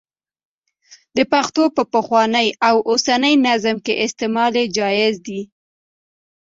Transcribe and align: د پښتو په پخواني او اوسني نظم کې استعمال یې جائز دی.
د 1.17 1.19
پښتو 1.31 1.63
په 1.75 1.83
پخواني 1.93 2.47
او 2.67 2.75
اوسني 2.89 3.33
نظم 3.47 3.75
کې 3.85 3.93
استعمال 4.05 4.53
یې 4.59 4.65
جائز 4.77 5.15
دی. 5.27 5.41